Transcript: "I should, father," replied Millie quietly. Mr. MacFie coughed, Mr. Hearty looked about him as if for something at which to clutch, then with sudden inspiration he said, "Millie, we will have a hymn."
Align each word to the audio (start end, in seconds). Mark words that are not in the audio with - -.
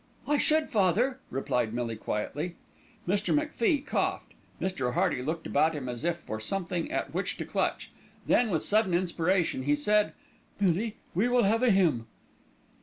"I 0.27 0.37
should, 0.39 0.67
father," 0.67 1.19
replied 1.29 1.75
Millie 1.75 1.95
quietly. 1.95 2.55
Mr. 3.07 3.35
MacFie 3.35 3.85
coughed, 3.85 4.33
Mr. 4.59 4.95
Hearty 4.95 5.21
looked 5.21 5.45
about 5.45 5.75
him 5.75 5.87
as 5.87 6.03
if 6.03 6.17
for 6.17 6.39
something 6.39 6.91
at 6.91 7.13
which 7.13 7.37
to 7.37 7.45
clutch, 7.45 7.91
then 8.25 8.49
with 8.49 8.63
sudden 8.63 8.95
inspiration 8.95 9.61
he 9.61 9.75
said, 9.75 10.13
"Millie, 10.59 10.95
we 11.13 11.27
will 11.27 11.43
have 11.43 11.61
a 11.61 11.69
hymn." 11.69 12.07